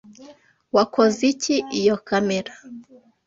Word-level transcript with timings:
Wakoze 0.75 1.21
iki 1.33 1.55
iyo 1.79 1.95
kamera? 2.07 2.51